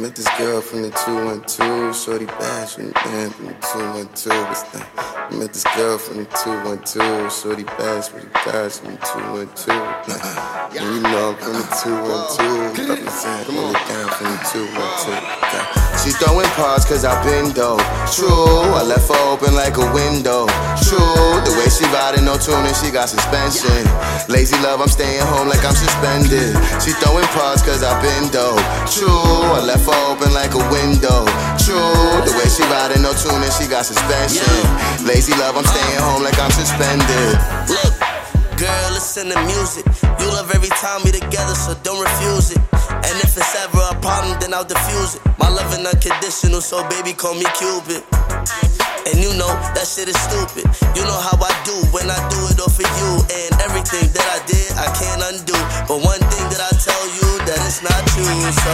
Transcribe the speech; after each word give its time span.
met 0.00 0.16
this 0.16 0.28
girl 0.38 0.60
from 0.62 0.82
the 0.82 0.90
212. 0.90 1.94
Shorty 1.94 2.24
bash 2.24 2.74
from 2.74 2.86
the 2.86 2.92
man 3.04 3.30
from 3.30 3.46
the 3.46 3.52
212. 3.52 4.48
What's 4.48 4.62
that? 4.72 4.88
I 4.96 5.34
met 5.36 5.52
this 5.52 5.64
girl 5.76 5.98
from 5.98 6.18
the 6.18 6.24
212. 6.24 7.32
Shorty 7.32 7.64
bash 7.64 8.10
with 8.12 8.24
the 8.24 8.38
guys 8.50 8.80
from 8.80 8.92
the 8.92 8.96
212. 8.96 9.76
Nah, 10.08 10.70
and 10.70 10.94
you 10.94 11.00
know 11.02 11.30
I'm 11.30 11.36
from 11.36 11.52
the 11.52 11.66
212. 11.84 12.88
Represent, 12.88 13.46
hold 13.52 13.76
it 13.76 13.84
down 13.92 14.08
from 14.16 14.26
the 14.32 14.40
212. 14.48 15.20
Yeah. 15.52 15.80
She 16.00 16.10
throwing 16.16 16.48
paws 16.56 16.84
cause 16.86 17.04
I've 17.04 17.20
been 17.24 17.52
dope. 17.52 17.84
True, 18.08 18.72
I 18.72 18.82
left 18.82 19.08
her 19.12 19.20
open 19.28 19.54
like 19.54 19.76
a 19.76 19.86
window. 19.92 20.48
The 22.40 22.72
she 22.72 22.90
got 22.90 23.04
suspension. 23.04 23.84
Lazy 24.32 24.56
love, 24.64 24.80
I'm 24.80 24.88
staying 24.88 25.20
home 25.28 25.46
like 25.46 25.60
I'm 25.60 25.76
suspended. 25.76 26.56
She 26.80 26.96
throwing 26.96 27.28
paws 27.36 27.60
cause 27.60 27.84
I've 27.84 28.00
been 28.00 28.32
dope. 28.32 28.56
True, 28.88 29.12
I 29.52 29.60
left 29.60 29.84
her 29.84 30.00
open 30.08 30.32
like 30.32 30.56
a 30.56 30.62
window. 30.72 31.28
True, 31.60 31.76
the 32.24 32.32
way 32.32 32.48
she 32.48 32.64
riding 32.72 33.04
no 33.04 33.12
tuning, 33.12 33.52
she 33.52 33.68
got 33.68 33.84
suspension. 33.84 34.48
Lazy 35.04 35.36
love, 35.36 35.52
I'm 35.52 35.68
staying 35.68 36.00
home 36.00 36.24
like 36.24 36.40
I'm 36.40 36.48
suspended. 36.48 37.36
Girl, 38.56 38.88
listen 38.96 39.28
to 39.28 39.38
music. 39.44 39.84
You 40.16 40.32
love 40.32 40.48
every 40.56 40.72
time 40.80 41.04
we 41.04 41.12
together, 41.12 41.52
so 41.52 41.76
don't 41.84 42.00
refuse 42.00 42.56
it. 42.56 42.60
And 42.88 43.16
if 43.20 43.36
it's 43.36 43.54
ever 43.68 43.84
a 43.92 43.96
problem, 44.00 44.40
then 44.40 44.56
I'll 44.56 44.64
diffuse 44.64 45.16
it. 45.16 45.22
My 45.36 45.52
loving 45.52 45.84
unconditional, 45.84 46.64
so 46.64 46.88
baby, 46.88 47.12
call 47.12 47.36
me 47.36 47.44
Cupid. 47.52 48.00
And 49.10 49.18
you 49.18 49.32
know 49.34 49.48
that 49.74 49.88
shit 49.88 50.08
is 50.08 50.18
stupid. 50.28 50.68
You 50.94 51.02
know 51.02 51.18
how 51.18 51.34
I 51.40 51.49
So 58.20 58.72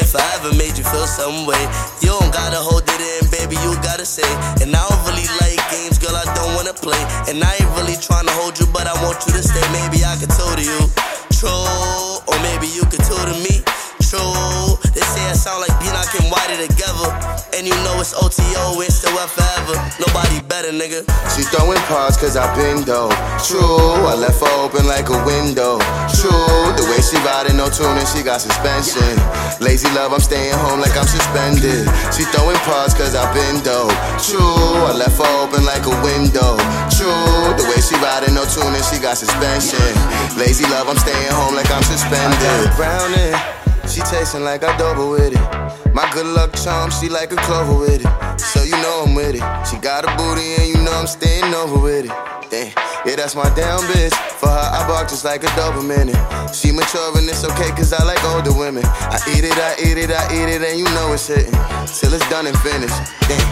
if 0.00 0.16
I 0.16 0.24
ever 0.40 0.56
made 0.56 0.78
you 0.78 0.84
feel 0.84 1.04
some 1.06 1.44
way, 1.44 1.60
you 2.00 2.08
don't 2.08 2.32
gotta 2.32 2.56
hold 2.56 2.88
it 2.88 3.00
in, 3.00 3.28
baby. 3.28 3.60
You 3.60 3.76
gotta 3.84 4.06
say. 4.06 4.24
And 4.64 4.72
I 4.72 4.80
don't 4.88 5.02
really 5.04 5.28
like 5.44 5.60
games, 5.68 5.98
girl. 6.00 6.16
I 6.16 6.24
don't 6.32 6.54
wanna 6.56 6.72
play. 6.72 7.00
And 7.28 7.44
I 7.44 7.60
ain't 7.60 7.72
really 7.76 8.00
trying 8.00 8.24
to 8.24 8.32
hold 8.40 8.58
you, 8.58 8.66
but 8.72 8.86
I 8.88 8.96
want 9.04 9.20
you 9.26 9.32
to 9.36 9.42
stay. 9.44 9.60
Maybe 9.76 10.00
I 10.04 10.16
could 10.16 10.32
tell 10.32 10.56
to 10.56 10.64
you, 10.64 10.80
true, 11.28 12.24
or 12.24 12.36
maybe 12.40 12.72
you 12.72 12.88
could 12.88 13.04
tell 13.04 13.20
to 13.20 13.36
me. 13.44 13.60
True, 14.00 14.80
say 15.10 15.26
I 15.26 15.34
sound 15.34 15.60
like 15.66 15.74
Enoch 15.82 16.14
and 16.22 16.30
Whitey 16.30 16.70
together. 16.70 17.10
And 17.58 17.66
you 17.66 17.74
know 17.82 17.98
it's 17.98 18.14
OTO, 18.14 18.80
it's 18.80 19.02
still 19.02 19.18
up 19.18 19.28
forever. 19.34 19.74
Nobody 19.98 20.38
better, 20.46 20.70
nigga. 20.70 21.02
She 21.34 21.42
throwing 21.50 21.82
paws 21.90 22.16
cause 22.16 22.38
I 22.38 22.46
been 22.54 22.86
dope. 22.86 23.12
True, 23.42 24.06
I 24.06 24.14
left 24.14 24.38
her 24.38 24.54
open 24.62 24.86
like 24.86 25.10
a 25.10 25.18
window. 25.26 25.82
True, 26.14 26.70
the 26.78 26.86
way 26.86 27.02
she 27.02 27.18
riding 27.26 27.58
no 27.58 27.66
tuning, 27.68 28.06
she 28.06 28.22
got 28.22 28.40
suspension. 28.40 29.18
Lazy 29.58 29.90
love, 29.98 30.14
I'm 30.14 30.22
staying 30.22 30.54
home 30.54 30.78
like 30.78 30.94
I'm 30.94 31.10
suspended. 31.10 31.90
She 32.14 32.22
throwing 32.30 32.56
paws 32.62 32.94
cause 32.94 33.18
I 33.18 33.26
been 33.34 33.58
dope. 33.66 33.90
True, 34.22 34.86
I 34.86 34.94
left 34.94 35.18
her 35.18 35.32
open 35.42 35.66
like 35.66 35.84
a 35.90 35.94
window. 36.06 36.54
True, 36.94 37.50
the 37.58 37.66
way 37.66 37.82
she 37.82 37.98
riding 37.98 38.38
no 38.38 38.46
tuning, 38.46 38.84
she 38.86 39.02
got 39.02 39.18
suspension. 39.18 39.90
Lazy 40.38 40.64
love, 40.70 40.86
I'm 40.86 40.96
staying 41.02 41.34
home 41.34 41.58
like 41.58 41.68
I'm 41.68 41.82
suspended. 41.82 42.70
I 42.70 42.76
Browning. 42.78 43.59
She 43.90 44.00
tasting 44.02 44.44
like 44.44 44.62
I 44.62 44.76
double 44.78 45.10
with 45.10 45.34
it. 45.34 45.94
My 45.94 46.08
good 46.14 46.26
luck 46.26 46.54
charm, 46.54 46.92
she 46.92 47.08
like 47.08 47.32
a 47.32 47.36
clover 47.36 47.76
with 47.76 48.04
it. 48.04 48.40
So 48.40 48.62
you 48.62 48.78
know 48.78 49.04
I'm 49.04 49.16
with 49.16 49.34
it. 49.34 49.42
She 49.66 49.78
got 49.78 50.04
a 50.04 50.16
booty 50.16 50.54
and 50.54 50.68
you 50.68 50.78
know 50.84 50.92
I'm 50.92 51.08
staying 51.08 51.52
over 51.52 51.76
with 51.76 52.04
it. 52.06 52.12
Damn. 52.50 52.70
Yeah, 53.04 53.16
that's 53.16 53.34
my 53.34 53.50
damn 53.58 53.80
bitch. 53.90 54.14
For 54.38 54.48
her, 54.48 54.68
I 54.78 54.86
bark 54.86 55.08
just 55.08 55.24
like 55.24 55.42
a 55.42 55.50
double 55.56 55.82
Doberman. 55.82 56.14
She 56.54 56.70
mature 56.70 57.18
and 57.18 57.28
it's 57.28 57.42
okay, 57.42 57.70
cause 57.70 57.92
I 57.92 58.04
like 58.04 58.22
older 58.30 58.54
women. 58.54 58.84
I 58.86 59.18
eat 59.34 59.42
it, 59.42 59.58
I 59.58 59.74
eat 59.82 59.98
it, 59.98 60.10
I 60.10 60.22
eat 60.30 60.48
it, 60.54 60.62
and 60.62 60.78
you 60.78 60.86
know 60.94 61.12
it's 61.12 61.26
hitting. 61.26 61.50
Till 61.90 62.14
it's 62.14 62.28
done 62.30 62.46
and 62.46 62.58
finished. 62.58 62.94
Damn. 63.26 63.42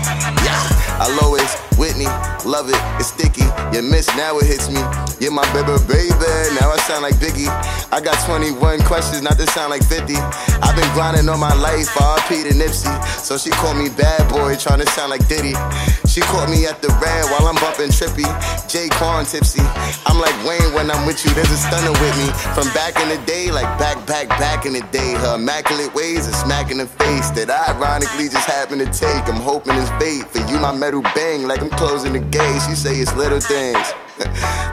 Yeah. 0.46 1.02
I 1.02 1.18
always 1.22 1.50
Whitney, 1.78 2.06
love 2.48 2.68
it, 2.70 2.80
it's 2.96 3.12
sticky. 3.12 3.44
You 3.76 3.82
miss, 3.82 4.08
now 4.16 4.38
it 4.38 4.46
hits 4.46 4.72
me. 4.72 4.80
You're 5.20 5.36
my 5.36 5.44
baby, 5.52 5.76
baby. 5.84 6.32
Now 6.56 6.72
I 6.72 6.78
sound 6.88 7.02
like 7.02 7.14
Biggie. 7.20 7.52
I 7.92 8.00
got 8.00 8.16
21 8.24 8.80
questions, 8.88 9.22
not 9.22 9.36
to 9.36 9.46
sound 9.52 9.70
like 9.70 9.84
50. 9.84 10.16
I've 10.64 10.74
been 10.74 10.88
grinding 10.96 11.28
all 11.28 11.36
my 11.36 11.54
life, 11.54 11.88
RP 11.92 12.48
to 12.48 12.54
Nipsey. 12.56 12.90
So 13.20 13.36
she 13.36 13.50
called 13.50 13.76
me 13.76 13.90
bad 13.90 14.24
boy, 14.30 14.56
trying 14.56 14.80
to 14.80 14.88
sound 14.96 15.10
like 15.10 15.26
Diddy. 15.28 15.52
She 16.08 16.22
caught 16.22 16.48
me 16.48 16.64
at 16.64 16.80
the 16.80 16.88
red 17.04 17.28
while 17.28 17.46
I'm 17.46 17.54
bumping 17.60 17.92
trippy. 17.92 18.26
Jay 18.66 18.88
Quan 18.88 19.26
tipsy. 19.26 19.60
I'm 20.08 20.18
like 20.18 20.34
Wayne 20.42 20.72
when 20.72 20.90
I'm 20.90 21.06
with 21.06 21.24
you, 21.24 21.30
there's 21.34 21.50
a 21.52 21.56
stunner 21.56 21.92
with 22.00 22.16
me. 22.16 22.32
From 22.56 22.72
back 22.72 22.96
in 22.96 23.08
the 23.12 23.20
day, 23.26 23.50
like 23.52 23.68
back, 23.78 24.00
back, 24.06 24.28
back 24.40 24.64
in 24.64 24.72
the 24.72 24.82
day. 24.90 25.14
Her 25.20 25.36
immaculate 25.36 25.94
ways 25.94 26.26
are 26.26 26.32
smacking 26.32 26.78
the 26.78 26.86
face 26.86 27.30
that 27.36 27.50
I 27.50 27.76
ironically 27.76 28.28
just 28.28 28.48
happen 28.48 28.78
to 28.78 28.86
take. 28.86 29.28
I'm 29.28 29.40
hoping 29.40 29.76
it's 29.76 29.90
bait 30.00 30.24
for 30.32 30.40
you, 30.50 30.58
my 30.58 30.72
metal 30.74 31.02
bang 31.14 31.46
like 31.46 31.60
I'm 31.60 31.70
closing 31.70 32.14
the 32.14 32.20
gate. 32.20 32.37
She 32.38 32.76
say 32.76 32.94
it's 32.94 33.12
little 33.16 33.40
things 33.40 33.82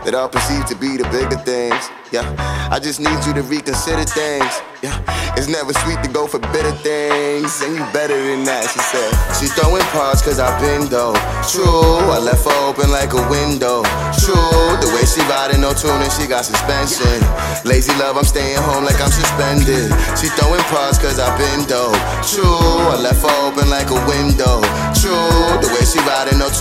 that 0.05 0.13
I'll 0.13 0.29
perceive 0.29 0.69
to 0.69 0.75
be 0.77 1.01
the 1.01 1.07
bigger 1.09 1.37
things. 1.41 1.89
Yeah, 2.13 2.21
I 2.69 2.77
just 2.77 3.01
need 3.01 3.17
you 3.25 3.33
to 3.33 3.41
reconsider 3.41 4.05
things. 4.05 4.53
Yeah, 4.85 4.93
it's 5.33 5.49
never 5.49 5.73
sweet 5.73 5.97
to 6.05 6.09
go 6.13 6.29
for 6.29 6.37
bitter 6.53 6.77
things, 6.85 7.65
and 7.65 7.73
you 7.73 7.81
better 7.89 8.13
than 8.13 8.45
that. 8.45 8.69
She 8.69 8.77
said 8.77 9.09
she 9.33 9.49
throwing 9.57 9.81
paws 9.89 10.21
cause 10.21 10.37
I 10.37 10.53
been 10.61 10.85
though. 10.93 11.17
True, 11.49 12.05
I 12.13 12.21
left 12.21 12.45
her 12.45 12.53
open 12.69 12.93
like 12.93 13.17
a 13.17 13.23
window. 13.33 13.81
True, 14.21 14.77
the 14.77 14.89
way 14.93 15.01
she 15.09 15.25
riding 15.25 15.65
no 15.65 15.73
tuning, 15.73 16.13
she 16.13 16.29
got 16.29 16.45
suspension. 16.45 17.17
Lazy 17.65 17.97
love, 17.97 18.13
I'm 18.13 18.29
staying 18.29 18.61
home 18.61 18.85
like 18.85 19.01
I'm 19.01 19.09
suspended. 19.09 19.89
She 20.13 20.29
throwing 20.37 20.61
paws 20.69 21.01
cause 21.01 21.17
I 21.17 21.33
been 21.33 21.65
though. 21.65 21.97
True, 22.21 22.93
I 22.93 23.01
left 23.01 23.25
her 23.25 23.33
open 23.49 23.73
like 23.73 23.89
a 23.89 23.99
window. 24.05 24.61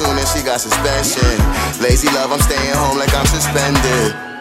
No 0.04 0.10
tuning, 0.10 0.26
she 0.26 0.42
got 0.42 0.60
suspension. 0.60 1.38
Lazy 1.80 2.08
love, 2.08 2.32
I'm 2.32 2.40
staying 2.40 2.74
home 2.74 2.98
like 2.98 3.14
I'm 3.14 3.26
suspended. 3.26 4.33